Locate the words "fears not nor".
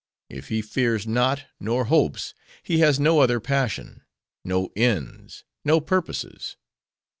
0.63-1.85